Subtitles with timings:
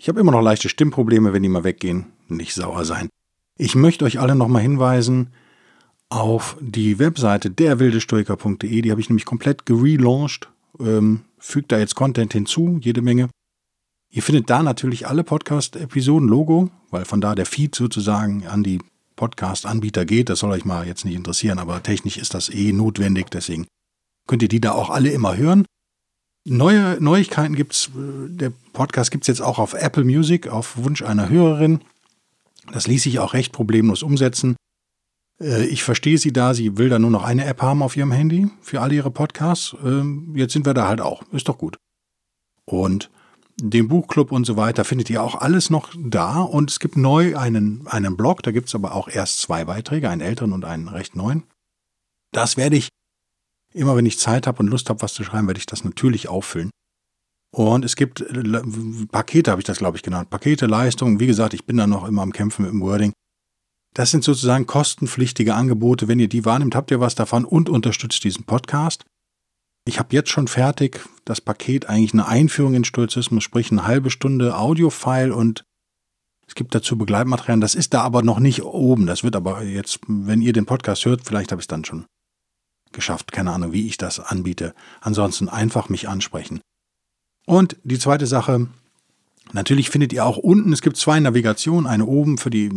[0.00, 2.06] Ich habe immer noch leichte Stimmprobleme, wenn die mal weggehen.
[2.28, 3.08] Nicht sauer sein.
[3.56, 5.30] Ich möchte euch alle nochmal hinweisen
[6.08, 8.80] auf die Webseite derwildestoiker.de.
[8.80, 10.50] Die habe ich nämlich komplett gelauncht.
[10.78, 13.28] Ähm, fügt da jetzt Content hinzu, jede Menge.
[14.10, 18.80] Ihr findet da natürlich alle Podcast-Episoden, Logo, weil von da der Feed sozusagen an die
[19.16, 20.28] Podcast-Anbieter geht.
[20.28, 23.30] Das soll euch mal jetzt nicht interessieren, aber technisch ist das eh notwendig.
[23.30, 23.66] Deswegen
[24.28, 25.64] könnt ihr die da auch alle immer hören.
[26.44, 27.88] Neue Neuigkeiten gibt's.
[27.88, 31.80] Äh, der Podcast gibt's jetzt auch auf Apple Music auf Wunsch einer Hörerin.
[32.72, 34.56] Das ließ sich auch recht problemlos umsetzen.
[35.40, 38.12] Äh, ich verstehe sie da, sie will da nur noch eine App haben auf ihrem
[38.12, 39.76] Handy für alle ihre Podcasts.
[39.84, 41.22] Ähm, jetzt sind wir da halt auch.
[41.32, 41.76] Ist doch gut.
[42.64, 43.10] Und
[43.60, 46.40] den Buchclub und so weiter findet ihr auch alles noch da.
[46.40, 50.20] Und es gibt neu einen, einen Blog, da gibt's aber auch erst zwei Beiträge, einen
[50.20, 51.42] älteren und einen recht neuen.
[52.32, 52.88] Das werde ich
[53.74, 56.28] Immer wenn ich Zeit habe und Lust habe, was zu schreiben, werde ich das natürlich
[56.28, 56.70] auffüllen.
[57.50, 58.62] Und es gibt äh,
[59.10, 60.30] Pakete, habe ich das, glaube ich, genannt.
[60.30, 61.20] Pakete, Leistungen.
[61.20, 63.12] Wie gesagt, ich bin da noch immer am Kämpfen mit dem Wording.
[63.94, 66.08] Das sind sozusagen kostenpflichtige Angebote.
[66.08, 69.04] Wenn ihr die wahrnimmt, habt ihr was davon und unterstützt diesen Podcast.
[69.86, 74.10] Ich habe jetzt schon fertig das Paket, eigentlich eine Einführung in Stoizismus, sprich eine halbe
[74.10, 75.64] Stunde Audiofile und
[76.46, 77.60] es gibt dazu Begleitmaterialien.
[77.62, 79.06] Das ist da aber noch nicht oben.
[79.06, 82.04] Das wird aber jetzt, wenn ihr den Podcast hört, vielleicht habe ich es dann schon
[82.92, 83.32] geschafft.
[83.32, 84.74] Keine Ahnung, wie ich das anbiete.
[85.00, 86.60] Ansonsten einfach mich ansprechen.
[87.46, 88.68] Und die zweite Sache,
[89.52, 92.68] natürlich findet ihr auch unten, es gibt zwei Navigationen, eine oben für die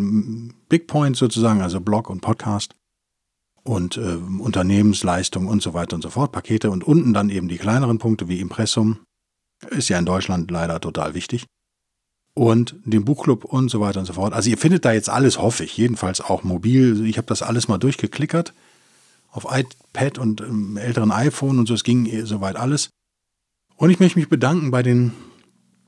[0.70, 2.73] Big Points sozusagen, also Blog und Podcast
[3.64, 7.58] und äh, Unternehmensleistung und so weiter und so fort, Pakete und unten dann eben die
[7.58, 8.99] kleineren Punkte wie Impressum,
[9.70, 11.45] ist ja in Deutschland leider total wichtig.
[12.33, 14.32] Und den Buchclub und so weiter und so fort.
[14.32, 17.05] Also ihr findet da jetzt alles, hoffe ich, jedenfalls auch mobil.
[17.05, 18.54] Ich habe das alles mal durchgeklickert
[19.31, 21.73] auf iPad und im älteren iPhone und so.
[21.73, 22.89] Es ging soweit alles.
[23.77, 25.14] Und ich möchte mich bedanken bei den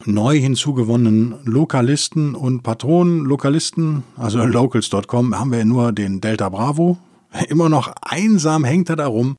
[0.05, 3.25] neu hinzugewonnenen Lokalisten und Patronen.
[3.25, 6.97] Lokalisten, also locals.com, haben wir nur den Delta Bravo.
[7.49, 9.35] Immer noch einsam hängt er da rum.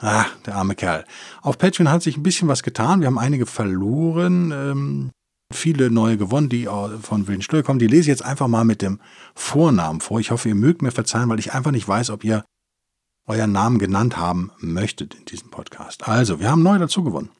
[0.00, 1.04] Ah, der arme Kerl.
[1.40, 3.00] Auf Patreon hat sich ein bisschen was getan.
[3.00, 4.52] Wir haben einige verloren.
[4.52, 5.10] Ähm,
[5.52, 6.68] viele neue gewonnen, die
[7.00, 7.78] von Willen Steuer kommen.
[7.78, 9.00] Die lese ich jetzt einfach mal mit dem
[9.34, 10.20] Vornamen vor.
[10.20, 12.44] Ich hoffe, ihr mögt mir verzeihen, weil ich einfach nicht weiß, ob ihr
[13.26, 16.08] euren Namen genannt haben möchtet in diesem Podcast.
[16.08, 17.30] Also, wir haben neu dazu gewonnen.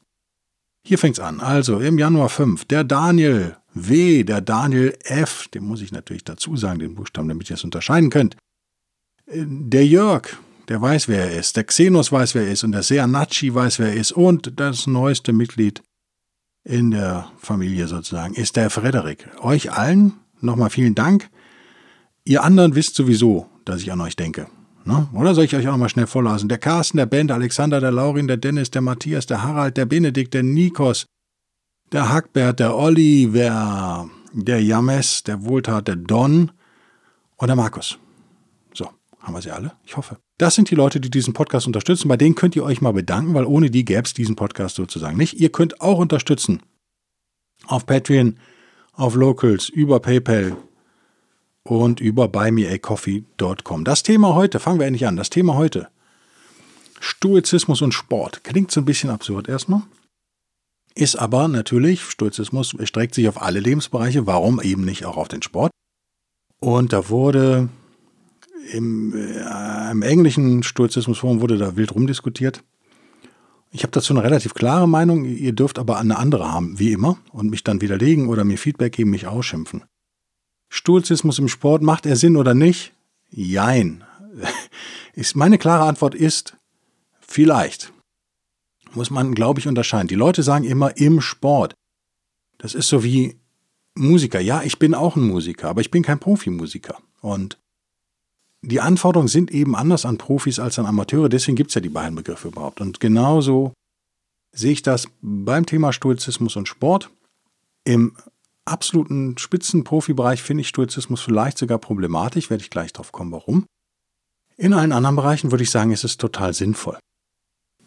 [0.84, 1.40] Hier fängt's an.
[1.40, 6.56] Also, im Januar 5, der Daniel W., der Daniel F., den muss ich natürlich dazu
[6.56, 8.36] sagen, den Buchstaben, damit ihr es unterscheiden könnt.
[9.28, 10.36] Der Jörg,
[10.68, 11.56] der weiß, wer er ist.
[11.56, 12.64] Der Xenos weiß, wer er ist.
[12.64, 14.12] Und der Seanachi weiß, wer er ist.
[14.12, 15.82] Und das neueste Mitglied
[16.64, 19.28] in der Familie sozusagen ist der Frederik.
[19.40, 21.28] Euch allen nochmal vielen Dank.
[22.24, 24.48] Ihr anderen wisst sowieso, dass ich an euch denke.
[24.86, 25.08] Ne?
[25.12, 26.48] Oder soll ich euch auch mal schnell vorlesen?
[26.48, 29.84] Der Carsten, der Ben, der Alexander, der Laurin, der Dennis, der Matthias, der Harald, der
[29.84, 31.06] Benedikt, der Nikos,
[31.90, 36.52] der Hackbert, der Oliver, der James, der Wohltat, der Don
[37.36, 37.98] und der Markus.
[38.74, 38.88] So,
[39.18, 39.72] haben wir sie alle?
[39.84, 40.18] Ich hoffe.
[40.38, 42.06] Das sind die Leute, die diesen Podcast unterstützen.
[42.06, 45.16] Bei denen könnt ihr euch mal bedanken, weil ohne die gäbe es diesen Podcast sozusagen
[45.16, 45.40] nicht.
[45.40, 46.62] Ihr könnt auch unterstützen.
[47.66, 48.38] Auf Patreon,
[48.92, 50.56] auf Locals, über PayPal,
[51.70, 53.84] und über buymeacoffee.com.
[53.84, 55.88] Das Thema heute, fangen wir endlich an, das Thema heute.
[57.00, 58.44] Stoizismus und Sport.
[58.44, 59.82] Klingt so ein bisschen absurd erstmal.
[60.94, 65.42] Ist aber natürlich, Stoizismus streckt sich auf alle Lebensbereiche, warum eben nicht auch auf den
[65.42, 65.70] Sport?
[66.58, 67.68] Und da wurde
[68.72, 72.62] im, äh, im englischen Stoizismusforum wurde da wild rumdiskutiert.
[73.72, 77.18] Ich habe dazu eine relativ klare Meinung, ihr dürft aber eine andere haben, wie immer,
[77.30, 79.82] und mich dann widerlegen oder mir Feedback geben, mich ausschimpfen.
[80.68, 82.92] Stoizismus im Sport, macht er Sinn oder nicht?
[83.30, 84.04] Jein.
[85.14, 86.58] Ist, meine klare Antwort ist,
[87.20, 87.90] vielleicht.
[88.92, 90.08] Muss man, glaube ich, unterscheiden.
[90.08, 91.74] Die Leute sagen immer im Sport.
[92.58, 93.36] Das ist so wie
[93.94, 94.40] Musiker.
[94.40, 96.98] Ja, ich bin auch ein Musiker, aber ich bin kein Profimusiker.
[97.22, 97.58] Und
[98.62, 101.88] die Anforderungen sind eben anders an Profis als an Amateure, deswegen gibt es ja die
[101.88, 102.80] beiden Begriffe überhaupt.
[102.80, 103.72] Und genauso
[104.52, 107.10] sehe ich das beim Thema Stoizismus und Sport.
[107.84, 108.16] Im
[108.66, 113.66] absoluten Spitzenprofibereich finde ich Stoizismus vielleicht sogar problematisch, werde ich gleich drauf kommen, warum.
[114.56, 116.98] In allen anderen Bereichen würde ich sagen, ist es total sinnvoll.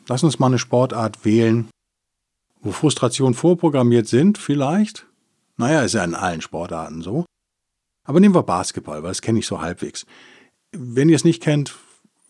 [0.07, 1.69] Lass uns mal eine Sportart wählen,
[2.61, 5.05] wo Frustrationen vorprogrammiert sind, vielleicht.
[5.57, 7.25] Naja, ist ja in allen Sportarten so.
[8.05, 10.05] Aber nehmen wir Basketball, weil das kenne ich so halbwegs.
[10.71, 11.75] Wenn ihr es nicht kennt,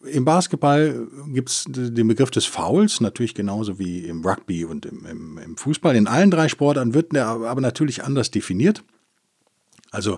[0.06, 5.06] im Basketball gibt es den Begriff des Fouls, natürlich genauso wie im Rugby und im,
[5.06, 5.96] im, im Fußball.
[5.96, 8.84] In allen drei Sportarten wird der aber natürlich anders definiert.
[9.92, 10.18] Also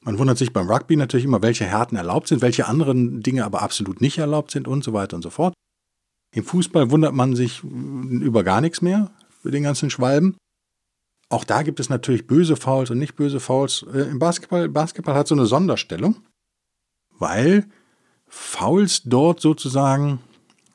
[0.00, 3.62] man wundert sich beim Rugby natürlich immer, welche Härten erlaubt sind, welche anderen Dinge aber
[3.62, 5.54] absolut nicht erlaubt sind und so weiter und so fort.
[6.34, 9.10] Im Fußball wundert man sich über gar nichts mehr,
[9.42, 10.36] für den ganzen Schwalben.
[11.30, 13.84] Auch da gibt es natürlich böse Fouls und nicht böse Fouls.
[13.92, 16.16] Äh, Im Basketball, Basketball hat so eine Sonderstellung,
[17.18, 17.68] weil
[18.28, 20.20] Fouls dort sozusagen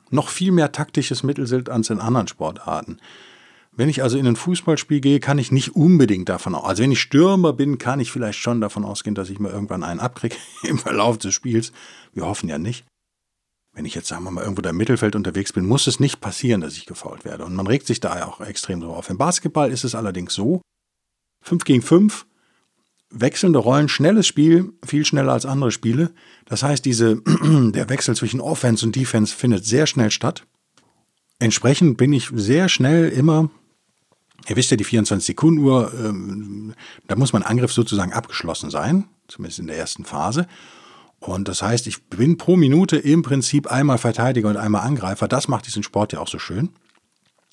[0.09, 2.99] noch viel mehr taktisches Mittel sind als in anderen Sportarten.
[3.75, 6.65] Wenn ich also in ein Fußballspiel gehe, kann ich nicht unbedingt davon aus.
[6.65, 9.83] Also wenn ich Stürmer bin, kann ich vielleicht schon davon ausgehen, dass ich mir irgendwann
[9.83, 11.71] einen abkriege im Verlauf des Spiels.
[12.13, 12.85] Wir hoffen ja nicht.
[13.75, 16.21] Wenn ich jetzt, sagen wir mal, irgendwo da im Mittelfeld unterwegs bin, muss es nicht
[16.21, 17.43] passieren, dass ich gefault werde.
[17.43, 19.09] Und man regt sich da ja auch extrem drauf auf.
[19.09, 20.61] Im Basketball ist es allerdings so,
[21.41, 22.27] 5 gegen 5,
[23.13, 26.11] wechselnde Rollen, schnelles Spiel, viel schneller als andere Spiele.
[26.45, 30.45] Das heißt, diese, der Wechsel zwischen Offense und Defense findet sehr schnell statt.
[31.39, 33.49] Entsprechend bin ich sehr schnell immer
[34.47, 36.73] Ihr wisst ja, die 24-Sekunden-Uhr, ähm,
[37.07, 40.47] da muss mein Angriff sozusagen abgeschlossen sein, zumindest in der ersten Phase.
[41.19, 45.29] Und das heißt, ich bin pro Minute im Prinzip einmal Verteidiger und einmal Angreifer.
[45.29, 46.69] Das macht diesen Sport ja auch so schön.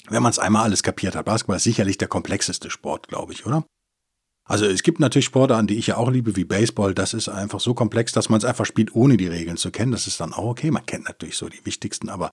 [0.09, 1.27] Wenn man es einmal alles kapiert hat.
[1.27, 3.65] Basketball ist sicherlich der komplexeste Sport, glaube ich, oder?
[4.51, 6.93] Also es gibt natürlich Sportarten, die ich ja auch liebe, wie Baseball.
[6.93, 9.93] Das ist einfach so komplex, dass man es einfach spielt, ohne die Regeln zu kennen.
[9.93, 10.73] Das ist dann auch okay.
[10.73, 12.31] Man kennt natürlich so die wichtigsten, aber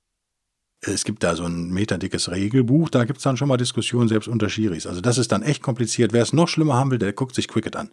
[0.81, 4.27] es gibt da so ein meterdickes Regelbuch, da gibt es dann schon mal Diskussionen, selbst
[4.27, 4.87] unter Schiris.
[4.87, 6.11] Also das ist dann echt kompliziert.
[6.11, 7.91] Wer es noch schlimmer haben will, der guckt sich Cricket an.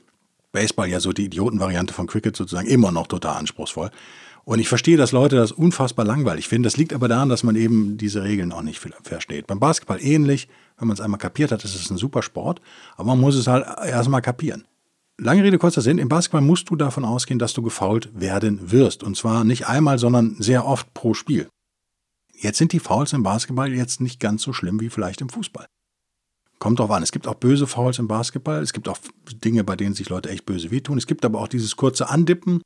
[0.53, 3.91] Baseball ja so die Idiotenvariante von Cricket sozusagen immer noch total anspruchsvoll.
[4.45, 6.63] Und ich verstehe, dass Leute das unfassbar langweilig finden.
[6.63, 9.47] Das liegt aber daran, dass man eben diese Regeln auch nicht versteht.
[9.47, 10.49] Beim Basketball ähnlich.
[10.79, 12.61] Wenn man es einmal kapiert hat, ist es ein super Sport.
[12.97, 14.65] Aber man muss es halt erstmal kapieren.
[15.17, 15.99] Lange Rede, kurzer Sinn.
[15.99, 19.05] Im Basketball musst du davon ausgehen, dass du gefault werden wirst.
[19.05, 21.49] Und zwar nicht einmal, sondern sehr oft pro Spiel.
[22.33, 25.67] Jetzt sind die Fouls im Basketball jetzt nicht ganz so schlimm wie vielleicht im Fußball.
[26.59, 27.03] Kommt drauf an.
[27.03, 28.61] Es gibt auch böse Fouls im Basketball.
[28.61, 28.99] Es gibt auch
[29.45, 30.99] Dinge, bei denen sich Leute echt böse wehtun.
[30.99, 32.63] Es gibt aber auch dieses kurze Andippen.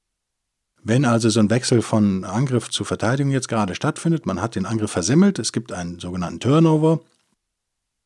[0.82, 4.64] Wenn also so ein Wechsel von Angriff zu Verteidigung jetzt gerade stattfindet, man hat den
[4.64, 7.00] Angriff versemmelt, es gibt einen sogenannten Turnover,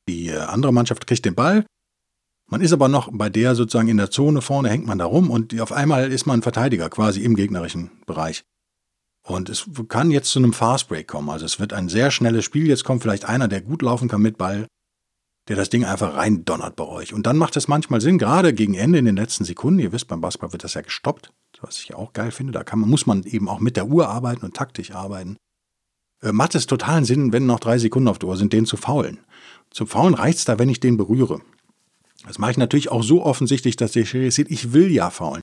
[0.09, 1.65] die äh, andere Mannschaft kriegt den Ball,
[2.53, 5.31] man ist aber noch bei der sozusagen in der Zone vorne, hängt man da rum
[5.31, 8.45] und auf einmal ist man Verteidiger quasi im gegnerischen Bereich.
[9.27, 11.31] Und es kann jetzt zu einem Fastbreak kommen.
[11.31, 12.67] Also es wird ein sehr schnelles Spiel.
[12.67, 14.67] Jetzt kommt vielleicht einer, der gut laufen kann mit Ball,
[15.49, 17.15] der das Ding einfach rein donnert bei euch.
[17.15, 19.79] Und dann macht es manchmal Sinn, gerade gegen Ende in den letzten Sekunden.
[19.79, 22.53] Ihr wisst, beim Basketball wird das ja gestoppt, was ich auch geil finde.
[22.53, 25.37] Da man, muss man eben auch mit der Uhr arbeiten und taktisch arbeiten.
[26.23, 28.77] Äh, macht es totalen Sinn, wenn noch drei Sekunden auf der Uhr sind, den zu
[28.77, 29.19] faulen.
[29.71, 31.41] Zu faulen reicht es da, wenn ich den berühre.
[32.27, 35.43] Das mache ich natürlich auch so offensichtlich, dass der Schiri sieht, ich will ja faulen.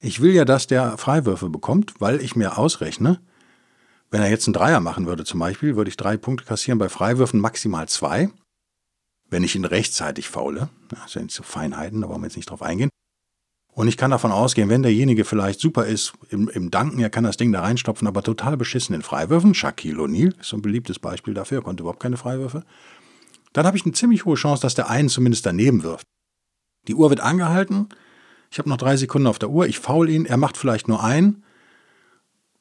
[0.00, 3.20] Ich will ja, dass der Freiwürfe bekommt, weil ich mir ausrechne,
[4.10, 6.88] wenn er jetzt einen Dreier machen würde zum Beispiel, würde ich drei Punkte kassieren, bei
[6.88, 8.30] Freiwürfen maximal zwei.
[9.30, 12.62] Wenn ich ihn rechtzeitig faule, das sind so Feinheiten, da wollen wir jetzt nicht drauf
[12.62, 12.90] eingehen.
[13.74, 17.24] Und ich kann davon ausgehen, wenn derjenige vielleicht super ist im, im Danken, er kann
[17.24, 20.98] das Ding da reinstopfen, aber total beschissen in Freiwürfen, Shaquille O'Neal ist so ein beliebtes
[20.98, 22.64] Beispiel dafür, er konnte überhaupt keine Freiwürfe,
[23.54, 26.06] dann habe ich eine ziemlich hohe Chance, dass der einen zumindest daneben wirft.
[26.86, 27.88] Die Uhr wird angehalten,
[28.50, 31.02] ich habe noch drei Sekunden auf der Uhr, ich faul ihn, er macht vielleicht nur
[31.02, 31.42] ein.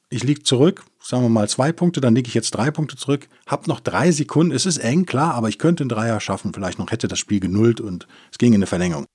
[0.09, 3.27] Ich liege zurück, sagen wir mal zwei Punkte, dann liege ich jetzt drei Punkte zurück,
[3.47, 6.79] habe noch drei Sekunden, es ist eng, klar, aber ich könnte einen Dreier schaffen, vielleicht
[6.79, 9.05] noch hätte das Spiel genullt und es ging in eine Verlängerung.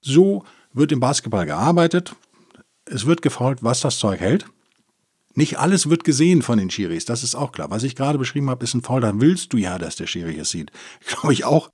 [0.00, 2.14] So wird im Basketball gearbeitet,
[2.84, 4.46] es wird gefault, was das Zeug hält.
[5.34, 7.70] Nicht alles wird gesehen von den Schiris, das ist auch klar.
[7.70, 10.36] Was ich gerade beschrieben habe, ist ein Foul, da willst du ja, dass der Schiri
[10.38, 10.72] es sieht.
[11.06, 11.70] Glaube ich auch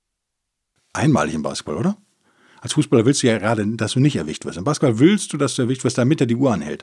[0.92, 1.96] einmalig im Basketball, oder?
[2.60, 4.58] Als Fußballer willst du ja gerade, dass du nicht erwischt wirst.
[4.58, 6.82] Im Basketball willst du, dass du erwischt wirst, damit er die Uhr anhält.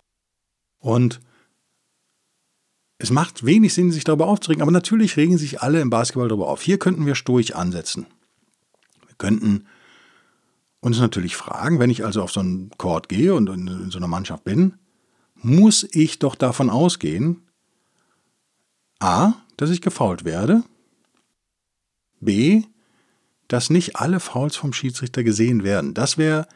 [0.79, 1.19] Und
[2.97, 6.47] es macht wenig Sinn, sich darüber aufzuregen, aber natürlich regen sich alle im Basketball darüber
[6.47, 6.61] auf.
[6.61, 8.05] Hier könnten wir stoisch ansetzen.
[9.07, 9.65] Wir könnten
[10.81, 14.07] uns natürlich fragen, wenn ich also auf so einen Court gehe und in so einer
[14.07, 14.73] Mannschaft bin,
[15.35, 17.47] muss ich doch davon ausgehen,
[18.99, 20.63] a, dass ich gefault werde,
[22.19, 22.63] b,
[23.47, 25.93] dass nicht alle Fouls vom Schiedsrichter gesehen werden.
[25.93, 26.47] Das wäre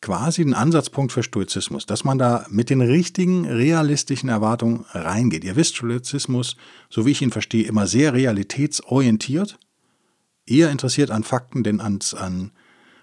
[0.00, 5.44] quasi ein Ansatzpunkt für Stoizismus, dass man da mit den richtigen realistischen Erwartungen reingeht.
[5.44, 6.56] Ihr wisst, Stoizismus,
[6.90, 9.58] so wie ich ihn verstehe, immer sehr realitätsorientiert,
[10.46, 12.52] eher interessiert an Fakten denn an, an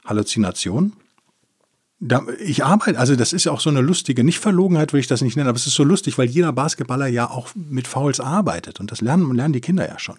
[0.05, 0.93] Halluzinationen.
[1.99, 5.07] Da, ich arbeite, also das ist ja auch so eine lustige, nicht Verlogenheit würde ich
[5.07, 8.19] das nicht nennen, aber es ist so lustig, weil jeder Basketballer ja auch mit Fouls
[8.19, 10.17] arbeitet und das lernen, lernen die Kinder ja schon.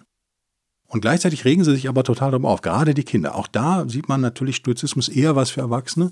[0.87, 3.35] Und gleichzeitig regen sie sich aber total darüber auf, gerade die Kinder.
[3.35, 6.11] Auch da sieht man natürlich Stoizismus eher was für Erwachsene.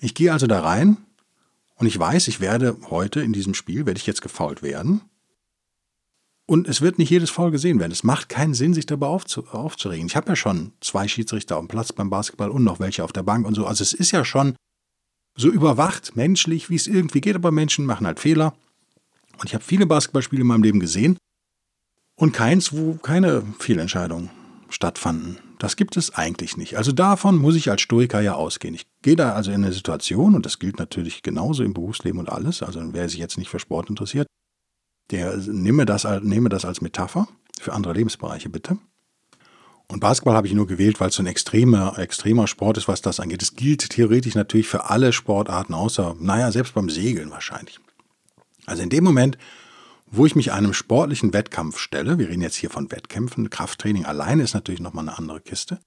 [0.00, 0.98] Ich gehe also da rein
[1.76, 5.00] und ich weiß, ich werde heute in diesem Spiel, werde ich jetzt gefault werden.
[6.48, 7.90] Und es wird nicht jedes Foul gesehen werden.
[7.90, 10.06] Es macht keinen Sinn, sich darüber aufzu aufzuregen.
[10.06, 13.24] Ich habe ja schon zwei Schiedsrichter dem Platz beim Basketball und noch welche auf der
[13.24, 13.66] Bank und so.
[13.66, 14.54] Also es ist ja schon
[15.36, 17.34] so überwacht, menschlich, wie es irgendwie geht.
[17.34, 18.54] Aber Menschen machen halt Fehler.
[19.38, 21.18] Und ich habe viele Basketballspiele in meinem Leben gesehen
[22.14, 24.30] und keins, wo keine Fehlentscheidungen
[24.68, 25.38] stattfanden.
[25.58, 26.76] Das gibt es eigentlich nicht.
[26.76, 28.74] Also davon muss ich als Stoiker ja ausgehen.
[28.74, 32.28] Ich gehe da also in eine Situation, und das gilt natürlich genauso im Berufsleben und
[32.28, 34.26] alles, also wer sich jetzt nicht für Sport interessiert,
[35.10, 38.78] der nehme das, nehme das als Metapher für andere Lebensbereiche bitte.
[39.88, 43.02] Und Basketball habe ich nur gewählt, weil es so ein extremer, extremer Sport ist, was
[43.02, 43.42] das angeht.
[43.42, 47.78] Es gilt theoretisch natürlich für alle Sportarten, außer, naja, selbst beim Segeln wahrscheinlich.
[48.66, 49.38] Also in dem Moment,
[50.08, 54.42] wo ich mich einem sportlichen Wettkampf stelle, wir reden jetzt hier von Wettkämpfen, Krafttraining alleine
[54.42, 55.78] ist natürlich nochmal eine andere Kiste.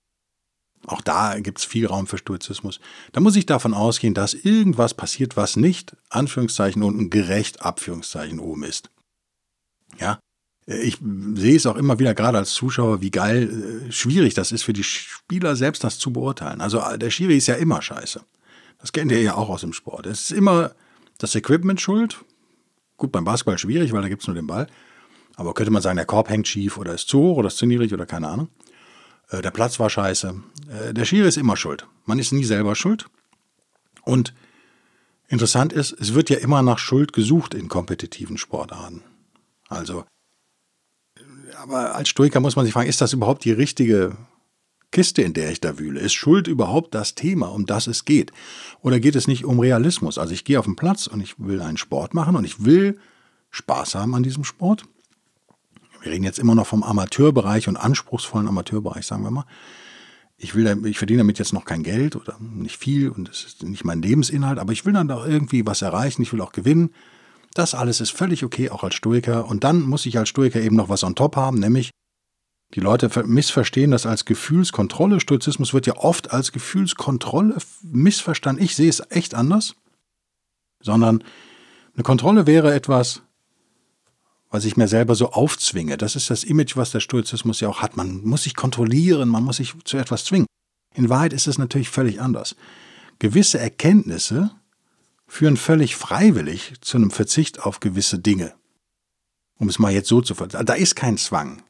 [0.86, 2.80] Auch da gibt es viel Raum für Stoizismus.
[3.12, 8.64] Da muss ich davon ausgehen, dass irgendwas passiert, was nicht Anführungszeichen unten gerecht Abführungszeichen oben
[8.64, 8.90] ist.
[10.00, 10.20] Ja,
[10.70, 11.00] ich
[11.34, 14.74] sehe es auch immer wieder gerade als Zuschauer, wie geil äh, schwierig das ist für
[14.74, 16.62] die Spieler selbst, das zu beurteilen.
[16.62, 18.22] Also der Schiri ist ja immer scheiße.
[18.80, 20.06] Das kennt ihr ja auch aus dem Sport.
[20.06, 20.72] Es ist immer
[21.18, 22.24] das Equipment schuld.
[22.98, 24.68] Gut, beim Basketball schwierig, weil da gibt es nur den Ball.
[25.36, 27.66] Aber könnte man sagen, der Korb hängt schief oder ist zu hoch oder ist zu
[27.66, 28.50] niedrig oder keine Ahnung.
[29.30, 30.36] Äh, der Platz war scheiße.
[30.70, 31.88] Äh, der Schiri ist immer schuld.
[32.06, 33.08] Man ist nie selber schuld.
[34.04, 34.34] Und
[35.28, 39.02] interessant ist, es wird ja immer nach Schuld gesucht in kompetitiven Sportarten.
[39.70, 40.04] Also,
[41.58, 44.18] aber als Stoiker muss man sich fragen, ist das überhaupt die richtige
[44.92, 46.00] Kiste, in der ich da wühle?
[46.00, 48.32] Ist Schuld überhaupt das Thema, um das es geht?
[48.82, 50.18] Oder geht es nicht um Realismus?
[50.18, 53.00] Also ich gehe auf den Platz und ich will einen Sport machen und ich will
[53.52, 54.86] Spaß haben an diesem Sport.
[56.02, 59.46] Wir reden jetzt immer noch vom Amateurbereich und anspruchsvollen Amateurbereich, sagen wir mal.
[60.38, 63.64] Ich, will, ich verdiene damit jetzt noch kein Geld oder nicht viel und es ist
[63.64, 66.92] nicht mein Lebensinhalt, aber ich will dann doch irgendwie was erreichen, ich will auch gewinnen.
[67.54, 69.48] Das alles ist völlig okay, auch als Stoiker.
[69.48, 71.92] Und dann muss ich als Stoiker eben noch was on top haben, nämlich
[72.76, 75.20] die Leute missverstehen das als Gefühlskontrolle.
[75.20, 78.64] Stoizismus wird ja oft als Gefühlskontrolle missverstanden.
[78.64, 79.76] Ich sehe es echt anders.
[80.82, 81.24] Sondern
[81.96, 83.24] eine Kontrolle wäre etwas,
[84.52, 85.98] was ich mir selber so aufzwinge.
[85.98, 87.98] Das ist das Image, was der Stoizismus ja auch hat.
[87.98, 90.48] Man muss sich kontrollieren, man muss sich zu etwas zwingen.
[90.94, 92.56] In Wahrheit ist es natürlich völlig anders.
[93.18, 94.52] Gewisse Erkenntnisse
[95.30, 98.54] führen völlig freiwillig zu einem Verzicht auf gewisse Dinge.
[99.58, 100.66] Um es mal jetzt so zu verstehen.
[100.66, 101.62] Da ist kein Zwang,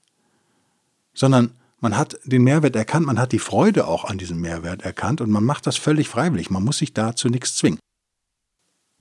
[1.14, 1.52] sondern
[1.82, 5.30] man hat den Mehrwert erkannt, man hat die Freude auch an diesem Mehrwert erkannt und
[5.30, 6.50] man macht das völlig freiwillig.
[6.50, 7.80] Man muss sich dazu nichts zwingen.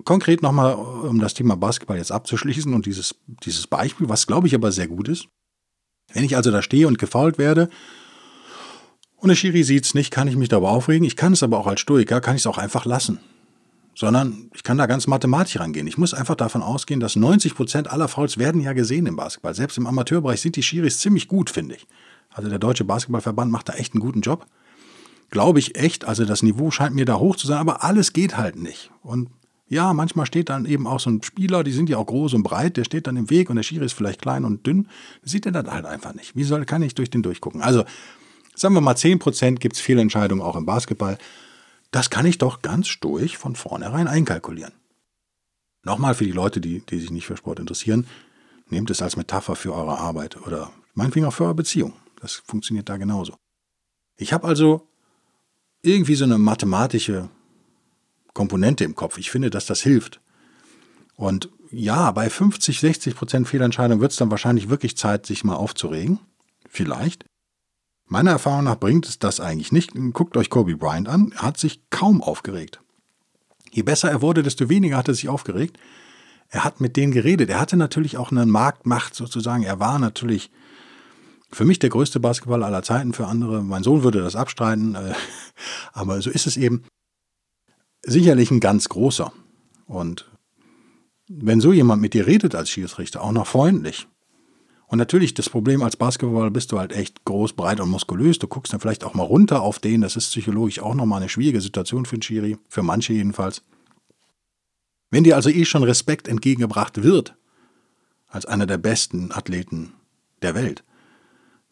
[0.04, 4.54] Konkret nochmal, um das Thema Basketball jetzt abzuschließen und dieses, dieses Beispiel, was glaube ich
[4.54, 5.28] aber sehr gut ist.
[6.12, 7.68] Wenn ich also da stehe und gefault werde
[9.16, 11.06] und der Schiri sieht es nicht, kann ich mich darüber aufregen.
[11.06, 13.20] Ich kann es aber auch als Stoiker, kann ich es auch einfach lassen
[13.98, 15.88] sondern ich kann da ganz mathematisch rangehen.
[15.88, 19.56] Ich muss einfach davon ausgehen, dass 90 Prozent aller Fouls werden ja gesehen im Basketball.
[19.56, 21.86] Selbst im Amateurbereich sind die Schiris ziemlich gut, finde ich.
[22.30, 24.46] Also der Deutsche Basketballverband macht da echt einen guten Job.
[25.30, 26.04] Glaube ich echt.
[26.04, 28.92] Also das Niveau scheint mir da hoch zu sein, aber alles geht halt nicht.
[29.02, 29.30] Und
[29.68, 32.44] ja, manchmal steht dann eben auch so ein Spieler, die sind ja auch groß und
[32.44, 34.86] breit, der steht dann im Weg und der Schiri ist vielleicht klein und dünn.
[35.24, 36.36] Sieht er dann halt einfach nicht.
[36.36, 37.62] Wie soll, kann ich durch den durchgucken?
[37.62, 37.82] Also,
[38.54, 41.18] sagen wir mal, 10% gibt es Fehlentscheidungen auch im Basketball.
[41.90, 44.74] Das kann ich doch ganz stoisch von vornherein einkalkulieren.
[45.84, 48.06] Nochmal für die Leute, die, die sich nicht für Sport interessieren,
[48.68, 51.94] nehmt es als Metapher für eure Arbeit oder meinetwegen auch für eure Beziehung.
[52.20, 53.36] Das funktioniert da genauso.
[54.16, 54.86] Ich habe also
[55.82, 57.30] irgendwie so eine mathematische
[58.34, 59.18] Komponente im Kopf.
[59.18, 60.20] Ich finde, dass das hilft.
[61.14, 65.56] Und ja, bei 50, 60 Prozent Fehlentscheidung wird es dann wahrscheinlich wirklich Zeit, sich mal
[65.56, 66.20] aufzuregen.
[66.68, 67.24] Vielleicht.
[68.08, 69.92] Meiner Erfahrung nach bringt es das eigentlich nicht.
[70.12, 72.80] Guckt euch Kobe Bryant an, er hat sich kaum aufgeregt.
[73.70, 75.78] Je besser er wurde, desto weniger hat er sich aufgeregt.
[76.48, 77.50] Er hat mit denen geredet.
[77.50, 79.62] Er hatte natürlich auch eine Marktmacht sozusagen.
[79.62, 80.50] Er war natürlich
[81.52, 83.62] für mich der größte Basketballer aller Zeiten, für andere.
[83.62, 85.14] Mein Sohn würde das abstreiten, äh,
[85.92, 86.84] aber so ist es eben.
[88.02, 89.32] Sicherlich ein ganz großer.
[89.86, 90.30] Und
[91.28, 94.08] wenn so jemand mit dir redet als Schiedsrichter, auch noch freundlich,
[94.88, 98.38] und natürlich, das Problem als Basketballer bist du halt echt groß, breit und muskulös.
[98.38, 100.00] Du guckst dann vielleicht auch mal runter auf den.
[100.00, 103.62] Das ist psychologisch auch nochmal eine schwierige Situation für einen Schiri, für manche jedenfalls.
[105.10, 107.36] Wenn dir also eh schon Respekt entgegengebracht wird,
[108.28, 109.92] als einer der besten Athleten
[110.40, 110.84] der Welt,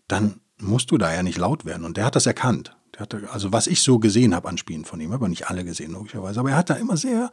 [0.09, 1.87] dann musst du da ja nicht laut werden.
[1.87, 2.77] Und der hat das erkannt.
[2.95, 5.65] Der hatte, also was ich so gesehen habe an Spielen von ihm, aber nicht alle
[5.65, 6.41] gesehen, logischerweise.
[6.41, 7.33] Aber er hat da immer sehr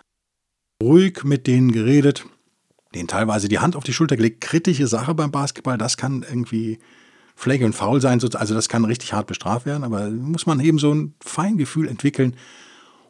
[0.81, 2.25] ruhig mit denen geredet
[2.95, 4.41] denen teilweise die Hand auf die Schulter gelegt.
[4.41, 6.79] Kritische Sache beim Basketball, das kann irgendwie
[7.35, 10.77] Flagge und Foul sein, also das kann richtig hart bestraft werden, aber muss man eben
[10.77, 12.35] so ein Feingefühl entwickeln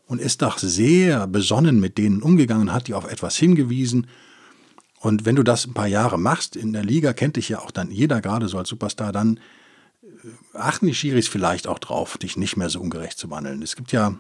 [0.08, 4.08] und ist doch sehr besonnen mit denen umgegangen, hat die auf etwas hingewiesen.
[5.00, 7.72] Und wenn du das ein paar Jahre machst, in der Liga kennt dich ja auch
[7.72, 9.40] dann jeder gerade so als Superstar, dann
[10.02, 13.62] äh, achten die Schiris vielleicht auch drauf, dich nicht mehr so ungerecht zu behandeln.
[13.62, 14.16] Es gibt ja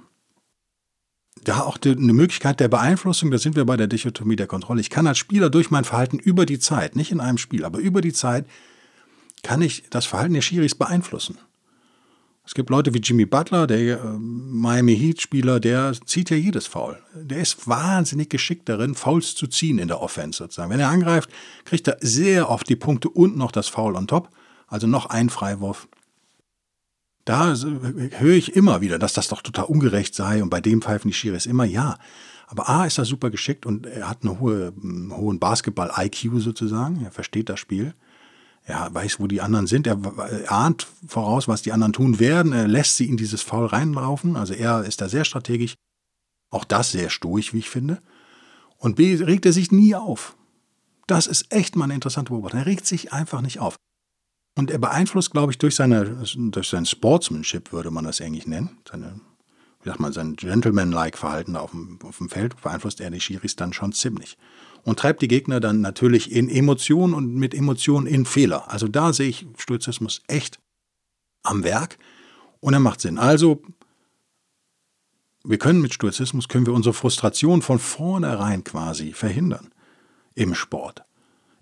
[1.44, 4.82] da auch eine Möglichkeit der Beeinflussung, da sind wir bei der Dichotomie der Kontrolle.
[4.82, 7.80] Ich kann als Spieler durch mein Verhalten über die Zeit, nicht in einem Spiel, aber
[7.80, 8.46] über die Zeit,
[9.42, 11.38] kann ich das Verhalten der Schiris beeinflussen.
[12.46, 17.02] Es gibt Leute wie Jimmy Butler, der äh, Miami Heat-Spieler, der zieht ja jedes Foul.
[17.16, 20.70] Der ist wahnsinnig geschickt darin, Fouls zu ziehen in der Offense sozusagen.
[20.70, 21.30] Wenn er angreift,
[21.64, 24.30] kriegt er sehr oft die Punkte und noch das Foul on top,
[24.68, 25.88] also noch ein Freiwurf.
[27.26, 31.10] Da höre ich immer wieder, dass das doch total ungerecht sei und bei dem pfeifen
[31.10, 31.98] die Schiris immer ja.
[32.48, 34.74] Aber A ist er super geschickt und er hat einen hohe,
[35.12, 37.04] hohen Basketball-IQ sozusagen.
[37.04, 37.94] Er versteht das Spiel.
[38.66, 39.88] Er weiß, wo die anderen sind.
[39.88, 39.98] Er
[40.48, 42.54] ahnt voraus, was die anderen tun werden.
[42.54, 44.36] Er lässt sie in dieses Foul reinlaufen.
[44.36, 45.76] Also er ist da sehr strategisch.
[46.50, 48.00] Auch das sehr stoisch, wie ich finde.
[48.78, 50.36] Und B regt er sich nie auf.
[51.08, 52.60] Das ist echt mal eine interessante Beobachtung.
[52.60, 53.76] Er regt sich einfach nicht auf.
[54.56, 58.78] Und er beeinflusst, glaube ich, durch, seine, durch sein Sportsmanship, würde man das eigentlich nennen,
[58.88, 59.20] seine,
[59.82, 63.56] wie sagt man, sein Gentleman-like Verhalten auf dem, auf dem Feld, beeinflusst er die Schiris
[63.56, 64.38] dann schon ziemlich.
[64.84, 68.70] Und treibt die Gegner dann natürlich in Emotionen und mit Emotionen in Fehler.
[68.72, 70.60] Also da sehe ich Stoizismus echt
[71.42, 71.98] am Werk
[72.60, 73.18] und er macht Sinn.
[73.18, 73.64] Also
[75.44, 79.74] wir können mit Stoizismus, können wir unsere Frustration von vornherein quasi verhindern
[80.36, 81.04] im Sport.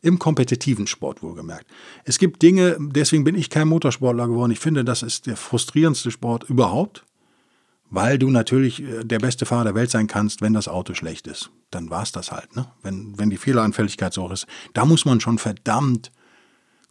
[0.02, 1.68] Im kompetitiven Sport wohlgemerkt.
[2.06, 4.52] Es gibt Dinge, deswegen bin ich kein Motorsportler geworden.
[4.52, 7.06] Ich finde, das ist der frustrierendste Sport überhaupt,
[7.92, 11.28] weil du natürlich äh, der beste Fahrer der Welt sein kannst, wenn das Auto schlecht
[11.28, 11.52] ist.
[11.70, 12.56] Dann war es das halt.
[12.56, 12.66] Ne?
[12.82, 14.48] Wenn, wenn die Fehleranfälligkeit so ist.
[14.74, 16.12] Da muss man schon verdammt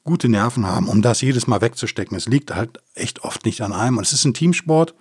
[0.05, 2.17] gute Nerven haben, um das jedes Mal wegzustecken.
[2.17, 3.99] Es liegt halt echt oft nicht an einem.
[3.99, 4.95] Und es ist ein Teamsport,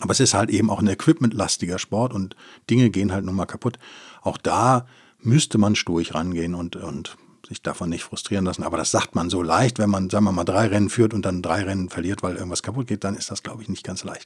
[0.00, 2.34] aber es ist halt eben auch ein equipmentlastiger Sport und
[2.70, 3.78] Dinge gehen halt nun mal kaputt.
[4.22, 4.86] Auch da
[5.24, 8.62] müsste man stoisch rangehen und, und sich davon nicht frustrieren lassen.
[8.62, 11.24] Aber das sagt man so leicht, wenn man, sagen wir mal, drei Rennen führt und
[11.24, 14.04] dann drei Rennen verliert, weil irgendwas kaputt geht, dann ist das, glaube ich, nicht ganz
[14.04, 14.24] leicht.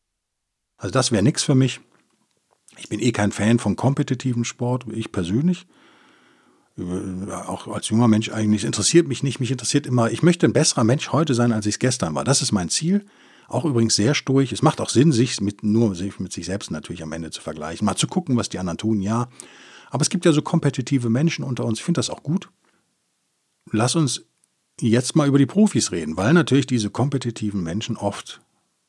[0.77, 1.81] Also das wäre nichts für mich.
[2.77, 5.67] Ich bin eh kein Fan von kompetitiven Sport, ich persönlich.
[7.47, 9.41] Auch als junger Mensch eigentlich interessiert mich nicht.
[9.41, 12.23] Mich interessiert immer, ich möchte ein besserer Mensch heute sein, als ich es gestern war.
[12.23, 13.05] Das ist mein Ziel.
[13.49, 14.53] Auch übrigens sehr stoisch.
[14.53, 17.85] Es macht auch Sinn, sich mit, nur mit sich selbst natürlich am Ende zu vergleichen.
[17.85, 19.29] Mal zu gucken, was die anderen tun, ja.
[19.91, 21.79] Aber es gibt ja so kompetitive Menschen unter uns.
[21.79, 22.51] Ich finde das auch gut.
[23.71, 24.25] Lass uns
[24.81, 28.41] jetzt mal über die Profis reden, weil natürlich diese kompetitiven Menschen oft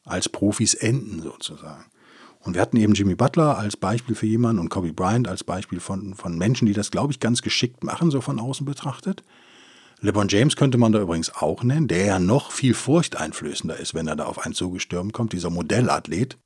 [0.05, 1.85] als Profis enden sozusagen.
[2.41, 5.79] Und wir hatten eben Jimmy Butler als Beispiel für jemanden und Kobe Bryant als Beispiel
[5.79, 9.23] von, von Menschen, die das, glaube ich, ganz geschickt machen, so von außen betrachtet.
[10.01, 14.07] LeBron James könnte man da übrigens auch nennen, der ja noch viel furchteinflößender ist, wenn
[14.07, 16.37] er da auf einen zugestürmt kommt, dieser Modellathlet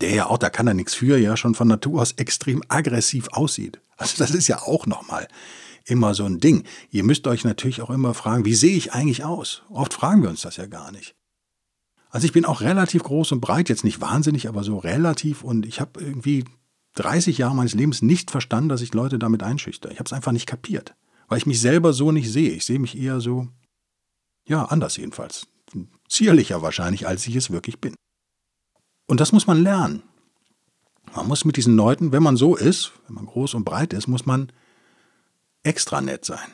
[0.00, 3.28] der ja auch, da kann er nichts für, ja schon von Natur aus extrem aggressiv
[3.32, 3.80] aussieht.
[3.96, 5.28] Also das ist ja auch nochmal
[5.84, 6.64] immer so ein Ding.
[6.90, 9.62] Ihr müsst euch natürlich auch immer fragen, wie sehe ich eigentlich aus?
[9.70, 11.14] Oft fragen wir uns das ja gar nicht.
[12.10, 15.66] Also ich bin auch relativ groß und breit, jetzt nicht wahnsinnig, aber so relativ und
[15.66, 16.44] ich habe irgendwie
[16.94, 19.90] 30 Jahre meines Lebens nicht verstanden, dass ich Leute damit einschüchter.
[19.90, 20.94] Ich habe es einfach nicht kapiert,
[21.28, 22.50] weil ich mich selber so nicht sehe.
[22.50, 23.48] Ich sehe mich eher so,
[24.46, 25.46] ja, anders jedenfalls.
[26.08, 27.94] Zierlicher wahrscheinlich, als ich es wirklich bin.
[29.08, 30.02] Und das muss man lernen.
[31.16, 34.06] Man muss mit diesen Leuten, wenn man so ist, wenn man groß und breit ist,
[34.06, 34.52] muss man
[35.62, 36.46] extra nett sein.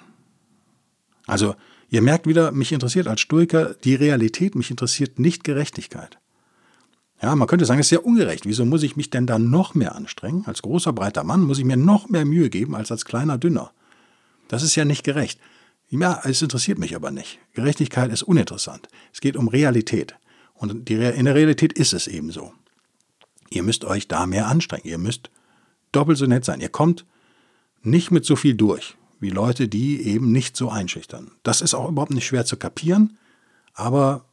[1.27, 1.57] Also,
[1.91, 6.19] ihr merkt wieder, mich interessiert als Stoiker die Realität, mich interessiert nicht Gerechtigkeit.
[7.21, 8.47] Ja, man könnte sagen, es ist ja ungerecht.
[8.47, 10.45] Wieso muss ich mich denn da noch mehr anstrengen?
[10.47, 13.73] Als großer, breiter Mann muss ich mir noch mehr Mühe geben als als kleiner, dünner.
[14.49, 15.41] Das ist ja nicht gerecht.
[15.89, 17.39] Ja, es interessiert mich aber nicht.
[17.53, 18.89] Gerechtigkeit ist uninteressant.
[19.13, 20.17] Es geht um Realität.
[20.55, 22.53] Und in der Realität ist es eben so.
[23.51, 24.87] Ihr müsst euch da mehr anstrengen.
[24.87, 25.31] Ihr müsst
[25.93, 26.61] doppelt so nett sein.
[26.61, 27.05] Ihr kommt
[27.83, 31.31] nicht mit so viel durch wie Leute, die eben nicht so einschüchtern.
[31.43, 33.17] Das ist auch überhaupt nicht schwer zu kapieren,
[33.73, 34.27] aber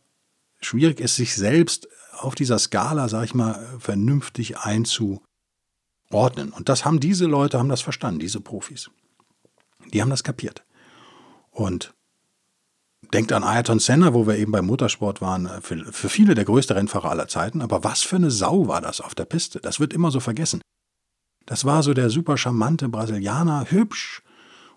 [0.59, 5.21] schwierig ist, sich selbst auf dieser Skala, sag ich mal, vernünftig einzuordnen.
[6.51, 8.91] Und das haben diese Leute, haben das verstanden, diese Profis.
[9.93, 10.63] Die haben das kapiert.
[11.51, 11.93] Und
[13.13, 16.45] Denkt an Ayrton Senna, wo wir eben beim Motorsport waren, äh, für, für viele der
[16.45, 17.61] größte Rennfahrer aller Zeiten.
[17.61, 19.59] Aber was für eine Sau war das auf der Piste?
[19.59, 20.61] Das wird immer so vergessen.
[21.45, 24.21] Das war so der super charmante Brasilianer, hübsch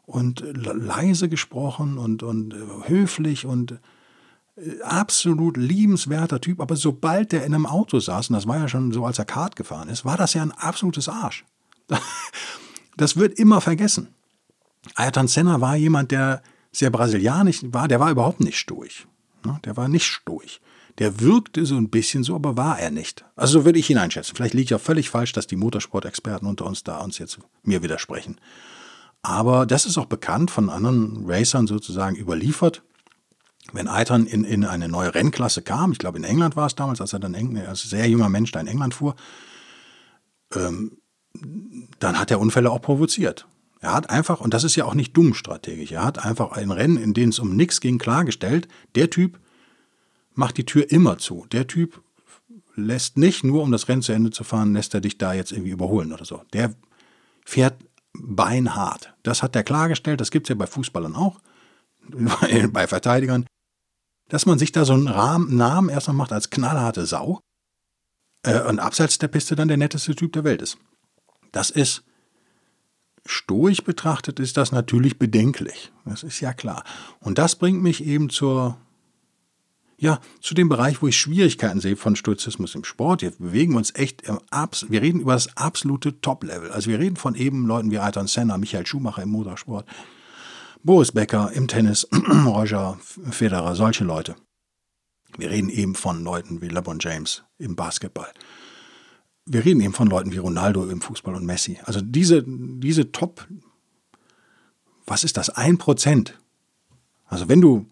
[0.06, 3.78] und leise gesprochen und, und äh, höflich und
[4.56, 6.60] äh, absolut liebenswerter Typ.
[6.60, 9.26] Aber sobald der in einem Auto saß, und das war ja schon so, als er
[9.26, 11.44] Kart gefahren ist, war das ja ein absolutes Arsch.
[12.96, 14.14] Das wird immer vergessen.
[14.94, 16.44] Ayrton Senna war jemand, der
[16.76, 19.06] sehr brasilianisch war, der war überhaupt nicht stoisch.
[19.44, 19.58] Ne?
[19.64, 20.60] Der war nicht stoisch.
[20.98, 23.24] Der wirkte so ein bisschen so, aber war er nicht.
[23.34, 24.36] Also so würde ich ihn einschätzen.
[24.36, 27.82] Vielleicht liege ich auch völlig falsch, dass die Motorsport-Experten unter uns da uns jetzt mir
[27.82, 28.40] widersprechen.
[29.22, 32.82] Aber das ist auch bekannt von anderen Racern sozusagen überliefert.
[33.72, 37.00] Wenn Eitern in, in eine neue Rennklasse kam, ich glaube in England war es damals,
[37.00, 37.34] als er dann
[37.66, 39.16] als sehr junger Mensch da in England fuhr,
[40.54, 40.98] ähm,
[41.98, 43.46] dann hat er Unfälle auch provoziert.
[43.84, 46.70] Er hat einfach, und das ist ja auch nicht dumm strategisch, er hat einfach ein
[46.70, 49.38] Rennen, in dem es um nichts ging, klargestellt, der Typ
[50.32, 51.44] macht die Tür immer zu.
[51.52, 52.00] Der Typ
[52.76, 55.52] lässt nicht, nur um das Rennen zu Ende zu fahren, lässt er dich da jetzt
[55.52, 56.40] irgendwie überholen oder so.
[56.54, 56.74] Der
[57.44, 57.76] fährt
[58.14, 59.12] beinhart.
[59.22, 61.40] Das hat er klargestellt, das gibt es ja bei Fußballern auch,
[62.70, 63.44] bei Verteidigern,
[64.30, 67.38] dass man sich da so einen Rahmen, Namen erstmal macht als knallharte Sau
[68.44, 70.78] äh, und abseits der Piste dann der netteste Typ der Welt ist.
[71.52, 72.02] Das ist
[73.26, 75.92] stoisch betrachtet, ist das natürlich bedenklich.
[76.04, 76.84] Das ist ja klar.
[77.20, 78.76] Und das bringt mich eben zur
[79.96, 83.22] ja, zu dem Bereich, wo ich Schwierigkeiten sehe von Stoizismus im Sport.
[83.22, 86.70] Jetzt bewegen wir uns echt im Abs wir reden über das absolute Top-Level.
[86.72, 89.86] Also wir reden von eben Leuten wie Ayrton Senna, Michael Schumacher im Motorsport,
[90.82, 92.06] Boris Becker im Tennis,
[92.44, 92.98] Roger
[93.30, 94.34] Federer, solche Leute.
[95.38, 98.28] Wir reden eben von Leuten wie LeBron James im Basketball.
[99.46, 101.78] Wir reden eben von Leuten wie Ronaldo im Fußball und Messi.
[101.84, 103.46] Also diese, diese Top,
[105.06, 105.50] was ist das?
[105.50, 106.38] Ein Prozent.
[107.26, 107.86] Also wenn du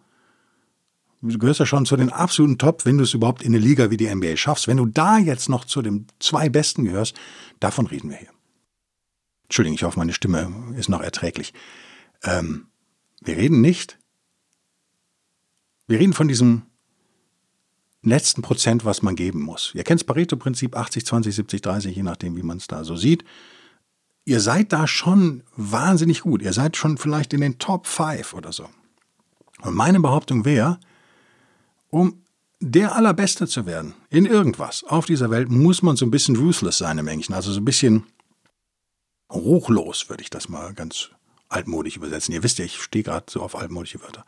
[1.25, 3.91] Du gehörst ja schon zu den absoluten Top, wenn du es überhaupt in eine Liga
[3.91, 4.67] wie die NBA schaffst.
[4.67, 7.17] Wenn du da jetzt noch zu den zwei Besten gehörst,
[7.61, 8.31] davon reden wir hier.
[9.45, 11.55] Entschuldigung, ich hoffe, meine Stimme ist noch erträglich.
[12.25, 12.67] Ähm,
[13.21, 13.99] wir reden nicht,
[15.87, 16.63] wir reden von diesem
[18.03, 19.73] letzten Prozent, was man geben muss.
[19.75, 22.97] Ihr kennt das Pareto-Prinzip 80, 20, 70, 30, je nachdem, wie man es da so
[22.97, 23.25] sieht.
[24.25, 26.43] Ihr seid da schon wahnsinnig gut.
[26.43, 28.69] Ihr seid schon vielleicht in den Top 5 oder so.
[29.63, 30.79] Und meine Behauptung wäre,
[31.91, 32.23] um
[32.61, 36.79] der Allerbeste zu werden in irgendwas auf dieser Welt, muss man so ein bisschen ruthless
[36.79, 37.35] sein im Englischen.
[37.35, 38.07] Also so ein bisschen
[39.33, 41.11] ruchlos, würde ich das mal ganz
[41.49, 42.35] altmodisch übersetzen.
[42.35, 44.25] Ihr wisst ja, ich stehe gerade so auf altmodische Wörter.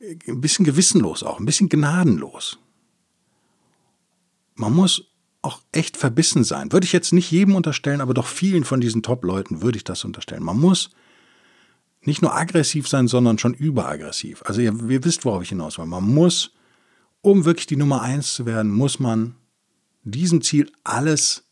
[0.00, 2.58] Ein bisschen gewissenlos auch, ein bisschen gnadenlos.
[4.56, 5.04] Man muss
[5.42, 6.72] auch echt verbissen sein.
[6.72, 10.04] Würde ich jetzt nicht jedem unterstellen, aber doch vielen von diesen Top-Leuten würde ich das
[10.04, 10.42] unterstellen.
[10.42, 10.90] Man muss
[12.02, 14.42] nicht nur aggressiv sein, sondern schon überaggressiv.
[14.44, 15.86] Also ihr, ihr wisst, worauf ich hinaus will.
[15.86, 16.52] Man muss
[17.26, 19.34] um wirklich die Nummer eins zu werden, muss man
[20.04, 21.42] diesem Ziel alles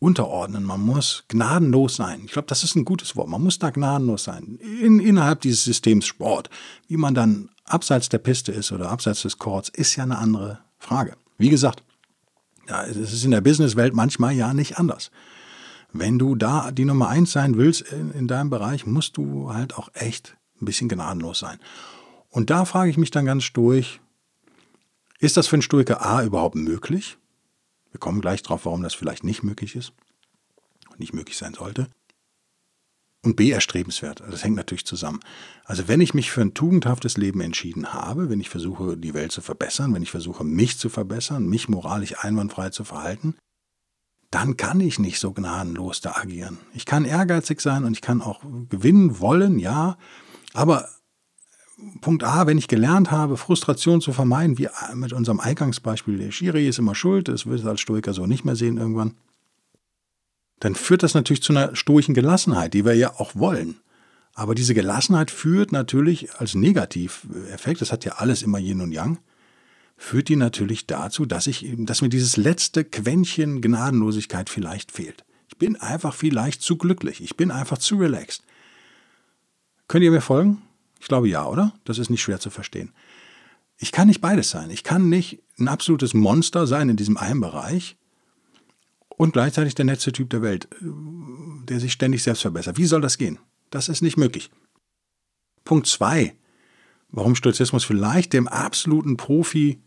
[0.00, 0.64] unterordnen.
[0.64, 2.22] Man muss gnadenlos sein.
[2.24, 3.28] Ich glaube, das ist ein gutes Wort.
[3.28, 4.58] Man muss da gnadenlos sein.
[4.82, 6.50] In, innerhalb dieses Systems Sport.
[6.88, 10.58] Wie man dann abseits der Piste ist oder abseits des Courts, ist ja eine andere
[10.78, 11.16] Frage.
[11.38, 11.84] Wie gesagt,
[12.68, 15.10] ja, es ist in der Businesswelt manchmal ja nicht anders.
[15.92, 19.76] Wenn du da die Nummer eins sein willst in, in deinem Bereich, musst du halt
[19.76, 21.58] auch echt ein bisschen gnadenlos sein.
[22.30, 24.00] Und da frage ich mich dann ganz durch,
[25.20, 27.16] ist das für einen Stoiker A überhaupt möglich?
[27.92, 29.92] Wir kommen gleich drauf, warum das vielleicht nicht möglich ist
[30.90, 31.88] und nicht möglich sein sollte.
[33.24, 34.20] Und B erstrebenswert.
[34.20, 35.20] Also das hängt natürlich zusammen.
[35.64, 39.32] Also wenn ich mich für ein tugendhaftes Leben entschieden habe, wenn ich versuche, die Welt
[39.32, 43.34] zu verbessern, wenn ich versuche, mich zu verbessern, mich moralisch einwandfrei zu verhalten,
[44.30, 46.58] dann kann ich nicht so gnadenlos da agieren.
[46.74, 49.96] Ich kann ehrgeizig sein und ich kann auch gewinnen wollen, ja,
[50.52, 50.88] aber
[52.00, 56.68] Punkt A, wenn ich gelernt habe, Frustration zu vermeiden, wie mit unserem Eingangsbeispiel, der Schiri
[56.68, 59.14] ist immer schuld, das wird als Stoiker so nicht mehr sehen irgendwann,
[60.60, 63.76] dann führt das natürlich zu einer stoischen Gelassenheit, die wir ja auch wollen.
[64.34, 69.18] Aber diese Gelassenheit führt natürlich als Negativeffekt, das hat ja alles immer Yin und Yang,
[69.96, 75.24] führt die natürlich dazu, dass ich dass mir dieses letzte Quäntchen Gnadenlosigkeit vielleicht fehlt.
[75.48, 78.42] Ich bin einfach vielleicht zu glücklich, ich bin einfach zu relaxed.
[79.86, 80.62] Könnt ihr mir folgen?
[80.98, 81.72] Ich glaube ja, oder?
[81.84, 82.92] Das ist nicht schwer zu verstehen.
[83.76, 84.70] Ich kann nicht beides sein.
[84.70, 87.96] Ich kann nicht ein absolutes Monster sein in diesem einen Bereich
[89.16, 92.76] und gleichzeitig der letzte Typ der Welt, der sich ständig selbst verbessert.
[92.76, 93.38] Wie soll das gehen?
[93.70, 94.50] Das ist nicht möglich.
[95.64, 96.34] Punkt zwei:
[97.10, 99.80] Warum Stoizismus vielleicht dem absoluten Profi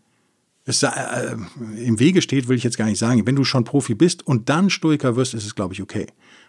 [0.67, 1.37] es, äh,
[1.77, 3.25] im Wege steht, will ich jetzt gar nicht sagen.
[3.25, 6.07] Wenn du schon Profi bist und dann Stoiker wirst, ist es, glaube ich, okay.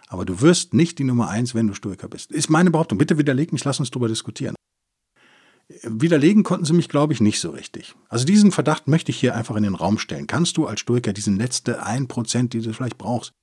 [0.09, 2.31] Aber du wirst nicht die Nummer eins, wenn du Stoiker bist.
[2.31, 2.97] Ist meine Behauptung.
[2.97, 4.55] Bitte widerleg mich, lass uns darüber diskutieren.
[5.83, 7.95] Widerlegen konnten sie mich, glaube ich, nicht so richtig.
[8.07, 10.25] Also diesen Verdacht möchte ich hier einfach in den Raum stellen.
[10.25, 13.33] Kannst du als Stoiker diesen letzte 1%, die du vielleicht brauchst,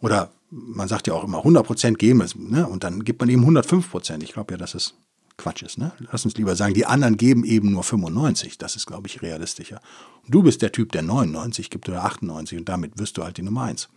[0.00, 2.66] oder man sagt ja auch immer 100% geben, ne?
[2.66, 4.22] und dann gibt man eben 105%.
[4.22, 4.94] Ich glaube ja, dass es
[5.36, 5.78] Quatsch ist.
[5.78, 5.92] Ne?
[6.12, 8.58] Lass uns lieber sagen, die anderen geben eben nur 95.
[8.58, 9.80] Das ist, glaube ich, realistischer.
[10.24, 13.36] Und du bist der Typ, der 99 gibt oder 98 und damit wirst du halt
[13.36, 13.88] die Nummer 1.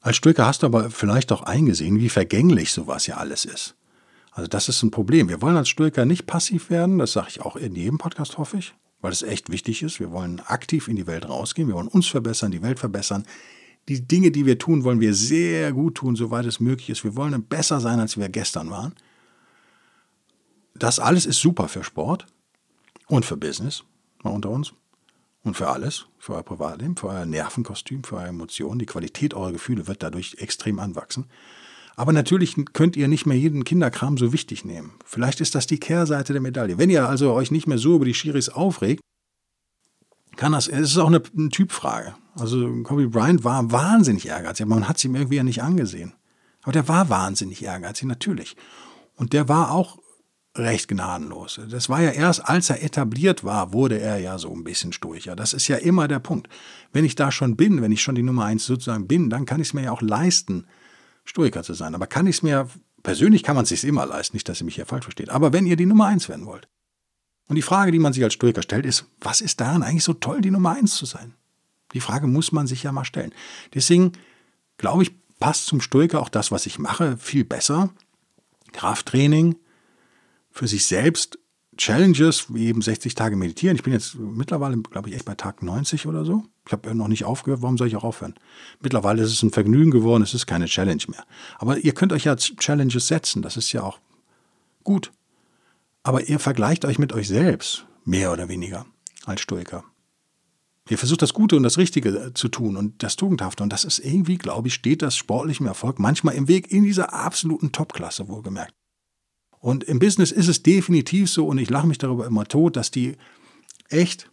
[0.00, 3.74] Als Stoiker hast du aber vielleicht auch eingesehen, wie vergänglich sowas ja alles ist.
[4.34, 5.28] Also das ist ein Problem.
[5.28, 8.58] Wir wollen als Stoiker nicht passiv werden, das sage ich auch in jedem Podcast, hoffe
[8.58, 10.00] ich, weil es echt wichtig ist.
[10.00, 13.24] Wir wollen aktiv in die Welt rausgehen, wir wollen uns verbessern, die Welt verbessern.
[13.88, 17.04] Die Dinge, die wir tun, wollen wir sehr gut tun, soweit es möglich ist.
[17.04, 18.94] Wir wollen besser sein, als wir gestern waren.
[20.74, 22.26] Das alles ist super für Sport
[23.06, 23.84] und für Business,
[24.24, 24.72] mal unter uns.
[25.44, 28.78] Und für alles, für euer Privatleben, für euer Nervenkostüm, für eure Emotionen.
[28.78, 31.26] Die Qualität eurer Gefühle wird dadurch extrem anwachsen.
[31.96, 34.92] Aber natürlich könnt ihr nicht mehr jeden Kinderkram so wichtig nehmen.
[35.04, 36.78] Vielleicht ist das die Kehrseite der Medaille.
[36.78, 39.00] Wenn ihr also euch nicht mehr so über die Schiris aufregt,
[40.36, 42.14] kann das, es ist auch eine, eine Typfrage.
[42.34, 46.14] Also Kobe Bryant war wahnsinnig ehrgeizig, man hat es ihm irgendwie ja nicht angesehen.
[46.62, 48.56] Aber der war wahnsinnig ehrgeizig, natürlich.
[49.14, 49.98] Und der war auch
[50.56, 51.60] recht gnadenlos.
[51.68, 55.36] Das war ja erst, als er etabliert war, wurde er ja so ein bisschen stoischer.
[55.36, 56.48] Das ist ja immer der Punkt.
[56.92, 59.60] Wenn ich da schon bin, wenn ich schon die Nummer eins sozusagen bin, dann kann
[59.60, 60.66] ich es mir ja auch leisten,
[61.24, 61.94] Stoiker zu sein.
[61.94, 62.68] Aber kann ich es mir,
[63.02, 65.30] persönlich kann man es sich immer leisten, nicht, dass ihr mich hier falsch versteht.
[65.30, 66.68] Aber wenn ihr die Nummer eins werden wollt,
[67.46, 70.14] und die Frage, die man sich als Stoiker stellt, ist, was ist daran eigentlich so
[70.14, 71.34] toll, die Nummer eins zu sein?
[71.92, 73.34] Die Frage muss man sich ja mal stellen.
[73.74, 74.12] Deswegen
[74.78, 77.90] glaube ich, passt zum Stoiker auch das, was ich mache, viel besser.
[78.72, 79.56] Krafttraining,
[80.50, 81.38] für sich selbst
[81.76, 83.76] Challenges, wie eben 60 Tage meditieren.
[83.76, 86.44] Ich bin jetzt mittlerweile, glaube ich, echt bei Tag 90 oder so.
[86.66, 87.62] Ich habe noch nicht aufgehört.
[87.62, 88.34] Warum soll ich auch aufhören?
[88.80, 90.22] Mittlerweile ist es ein Vergnügen geworden.
[90.22, 91.24] Es ist keine Challenge mehr.
[91.58, 93.42] Aber ihr könnt euch ja Challenges setzen.
[93.42, 93.98] Das ist ja auch
[94.82, 95.12] gut.
[96.02, 98.86] Aber ihr vergleicht euch mit euch selbst, mehr oder weniger,
[99.26, 99.84] als Stoiker.
[100.90, 103.62] Ihr versucht das Gute und das Richtige äh, zu tun und das Tugendhafte.
[103.62, 107.14] Und das ist irgendwie, glaube ich, steht das sportlichem Erfolg manchmal im Weg in dieser
[107.14, 108.74] absoluten Topklasse, wohlgemerkt.
[109.60, 112.90] Und im Business ist es definitiv so, und ich lache mich darüber immer tot, dass
[112.90, 113.16] die
[113.88, 114.30] echt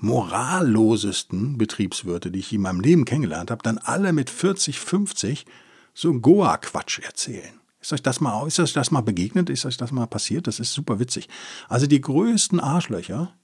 [0.00, 5.46] morallosesten Betriebswirte, die ich in meinem Leben kennengelernt habe, dann alle mit 40, 50
[5.94, 7.60] so Goa-Quatsch erzählen.
[7.80, 9.50] Ist euch das mal, ist euch das mal begegnet?
[9.50, 10.46] Ist euch das mal passiert?
[10.46, 11.28] Das ist super witzig.
[11.68, 13.34] Also die größten Arschlöcher,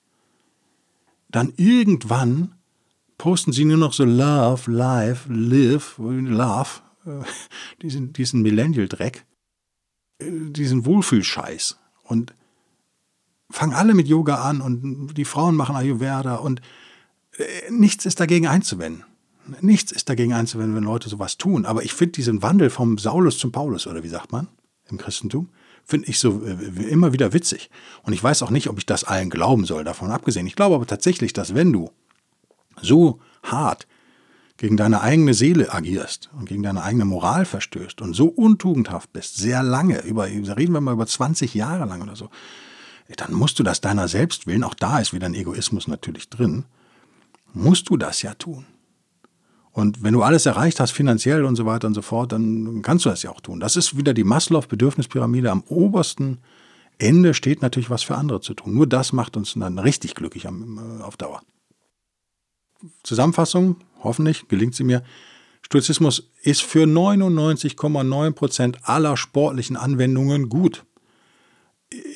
[1.29, 2.55] dann irgendwann
[3.19, 6.71] posten sie nur noch so Love, Life, Live, Love,
[7.07, 7.23] äh,
[7.83, 9.25] diesen, diesen Millennial-Dreck
[10.21, 12.35] diesen Wohlfühlscheiß und
[13.51, 16.61] fangen alle mit Yoga an und die Frauen machen Ayurveda und
[17.37, 19.05] äh, nichts ist dagegen einzuwenden.
[19.61, 21.67] Nichts ist dagegen einzuwenden, wenn Leute sowas tun.
[21.67, 24.49] Aber ich finde diesen Wandel vom Saulus zum Paulus, oder wie sagt man
[24.89, 25.49] im Christentum,
[25.85, 27.71] finde ich so äh, immer wieder witzig.
[28.03, 30.47] Und ich weiß auch nicht, ob ich das allen glauben soll, davon abgesehen.
[30.47, 31.91] Ich glaube aber tatsächlich, dass wenn du
[32.81, 33.87] so hart
[34.57, 39.37] gegen deine eigene Seele agierst und gegen deine eigene Moral verstößt und so untugendhaft bist,
[39.37, 42.31] sehr lange, über, reden wir mal über 20 Jahre lang oder so,
[43.17, 46.65] dann musst du das deiner selbst willen, auch da ist wieder ein Egoismus natürlich drin,
[47.53, 48.67] musst du das ja tun.
[49.73, 53.05] Und wenn du alles erreicht hast, finanziell und so weiter und so fort, dann kannst
[53.05, 53.59] du das ja auch tun.
[53.59, 55.51] Das ist wieder die Maslow-Bedürfnispyramide.
[55.51, 56.39] Am obersten
[56.99, 58.73] Ende steht natürlich was für andere zu tun.
[58.75, 61.43] Nur das macht uns dann richtig glücklich auf Dauer.
[63.03, 65.03] Zusammenfassung, hoffentlich gelingt sie mir.
[65.63, 70.85] Stoizismus ist für 99,9 Prozent aller sportlichen Anwendungen gut.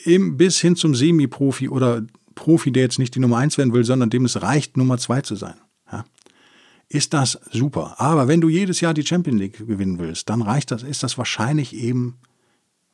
[0.05, 2.03] Bis hin zum Semi-Profi oder
[2.35, 5.23] Profi, der jetzt nicht die Nummer 1 werden will, sondern dem es reicht, Nummer 2
[5.23, 5.57] zu sein.
[5.91, 6.05] Ja.
[6.89, 8.01] Ist das super.
[8.01, 11.19] Aber wenn du jedes Jahr die Champions League gewinnen willst, dann reicht das, ist das
[11.19, 12.19] wahrscheinlich eben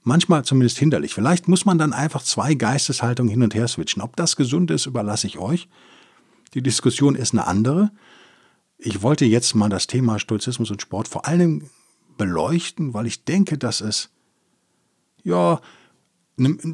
[0.02, 1.14] manchmal zumindest hinderlich.
[1.14, 4.02] Vielleicht muss man dann einfach zwei Geisteshaltungen hin und her switchen.
[4.02, 5.68] Ob das gesund ist, überlasse ich euch.
[6.54, 7.90] Die Diskussion ist eine andere.
[8.78, 11.68] Ich wollte jetzt mal das Thema Stoizismus und Sport vor allem
[12.16, 14.10] beleuchten, weil ich denke, dass es,
[15.24, 15.60] ja,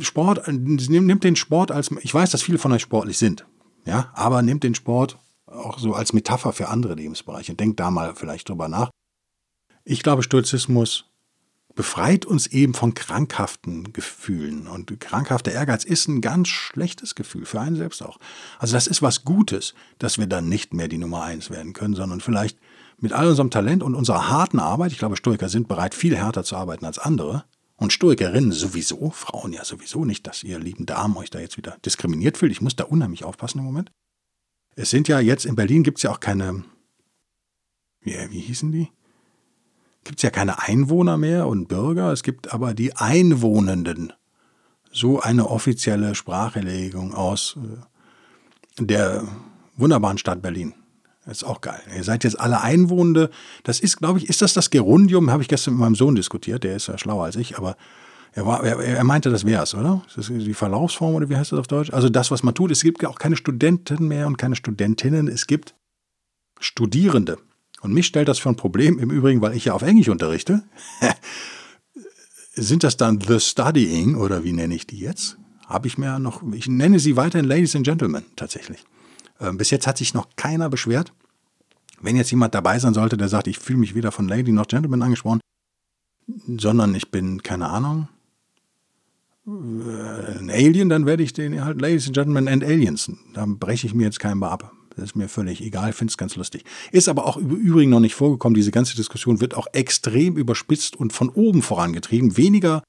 [0.01, 3.47] Sport, nimmt den Sport als, ich weiß, dass viele von euch sportlich sind,
[3.85, 7.55] ja, aber nimmt den Sport auch so als Metapher für andere Lebensbereiche.
[7.55, 8.91] Denkt da mal vielleicht drüber nach.
[9.85, 11.07] Ich glaube, Stoizismus
[11.75, 14.67] befreit uns eben von krankhaften Gefühlen.
[14.67, 18.19] Und krankhafter Ehrgeiz ist ein ganz schlechtes Gefühl, für einen selbst auch.
[18.59, 21.95] Also das ist was Gutes, dass wir dann nicht mehr die Nummer eins werden können,
[21.95, 22.59] sondern vielleicht
[22.99, 26.45] mit all unserem Talent und unserer harten Arbeit, ich glaube, Stoiker sind bereit, viel härter
[26.45, 27.45] zu arbeiten als andere.
[27.81, 31.77] Und Stoikerinnen sowieso, Frauen ja sowieso nicht, dass ihr lieben Damen euch da jetzt wieder
[31.85, 32.53] diskriminiert fühlt.
[32.53, 33.91] Ich muss da unheimlich aufpassen im Moment.
[34.77, 36.63] Es sind ja jetzt, in Berlin gibt es ja auch keine,
[38.03, 38.91] wie, wie hießen die?
[40.05, 44.13] gibt es ja keine Einwohner mehr und Bürger, es gibt aber die Einwohnenden.
[44.93, 47.57] So eine offizielle Sprachelegung aus
[48.79, 49.27] äh, der
[49.77, 50.75] wunderbaren Stadt Berlin.
[51.31, 51.81] Das ist auch geil.
[51.95, 53.31] Ihr seid jetzt alle Einwohnende.
[53.63, 55.31] Das ist, glaube ich, ist das das Gerundium?
[55.31, 56.65] Habe ich gestern mit meinem Sohn diskutiert.
[56.65, 57.77] Der ist ja schlauer als ich, aber
[58.33, 60.03] er, war, er, er meinte, das wäre es, oder?
[60.09, 61.93] Ist das die Verlaufsform oder wie heißt das auf Deutsch?
[61.93, 62.73] Also das, was man tut.
[62.73, 65.29] Es gibt auch keine Studenten mehr und keine Studentinnen.
[65.29, 65.77] Es gibt
[66.59, 67.39] Studierende.
[67.81, 70.65] Und mich stellt das für ein Problem, im Übrigen, weil ich ja auf Englisch unterrichte.
[72.55, 75.37] sind das dann The Studying oder wie nenne ich die jetzt?
[75.69, 78.85] Habe ich mir noch, ich nenne sie weiterhin Ladies and Gentlemen tatsächlich.
[79.41, 81.13] Ähm, bis jetzt hat sich noch keiner beschwert.
[82.01, 84.67] Wenn jetzt jemand dabei sein sollte, der sagt, ich fühle mich weder von Lady noch
[84.67, 85.41] Gentleman angesprochen,
[86.47, 88.09] sondern ich bin, keine Ahnung,
[89.47, 93.11] äh, ein Alien, dann werde ich den halt Ladies and Gentlemen and Aliens.
[93.35, 94.73] Da breche ich mir jetzt keinen ab.
[94.97, 96.65] Das ist mir völlig egal, finde es ganz lustig.
[96.91, 98.55] Ist aber auch im Übrigen noch nicht vorgekommen.
[98.55, 102.37] Diese ganze Diskussion wird auch extrem überspitzt und von oben vorangetrieben.
[102.37, 102.83] Weniger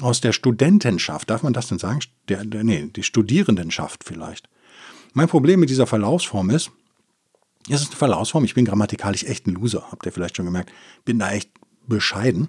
[0.00, 2.00] aus der Studentenschaft, darf man das denn sagen?
[2.28, 4.48] Der, der, nee, die Studierendenschaft vielleicht.
[5.12, 6.72] Mein Problem mit dieser Verlaufsform ist,
[7.68, 10.70] es ist eine Verlaufsform, ich bin grammatikalisch echt ein Loser, habt ihr vielleicht schon gemerkt.
[11.04, 11.50] Bin da echt
[11.86, 12.48] bescheiden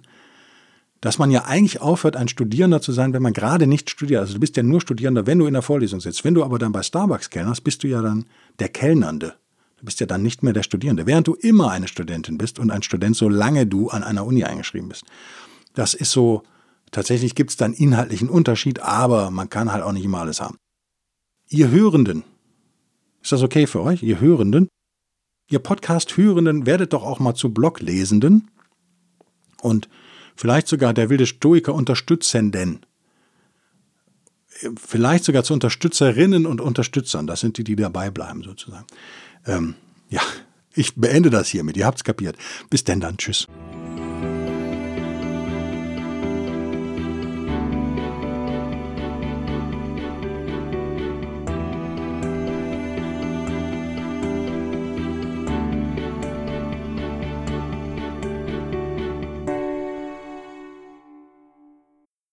[1.05, 4.21] dass man ja eigentlich aufhört, ein Studierender zu sein, wenn man gerade nicht studiert.
[4.21, 6.23] Also du bist ja nur Studierender, wenn du in der Vorlesung sitzt.
[6.23, 8.25] Wenn du aber dann bei Starbucks kellnerst, bist du ja dann
[8.57, 9.35] der Kellnernde.
[9.77, 12.71] Du bist ja dann nicht mehr der Studierende, während du immer eine Studentin bist und
[12.71, 15.03] ein Student, solange du an einer Uni eingeschrieben bist.
[15.75, 16.41] Das ist so,
[16.89, 20.57] tatsächlich gibt es dann inhaltlichen Unterschied, aber man kann halt auch nicht immer alles haben.
[21.49, 22.23] Ihr Hörenden,
[23.21, 24.01] ist das okay für euch?
[24.01, 24.69] Ihr Hörenden,
[25.47, 28.49] ihr Podcast-Hörenden werdet doch auch mal zu Bloglesenden
[29.61, 29.89] und
[30.35, 32.85] vielleicht sogar der wilde Stoiker Unterstützenden.
[34.77, 37.27] Vielleicht sogar zu Unterstützerinnen und Unterstützern.
[37.27, 38.87] Das sind die, die dabei bleiben, sozusagen.
[39.45, 39.75] Ähm,
[40.09, 40.21] ja,
[40.73, 41.75] ich beende das hiermit.
[41.75, 42.37] Ihr habt's kapiert.
[42.69, 43.17] Bis denn dann.
[43.17, 43.47] Tschüss.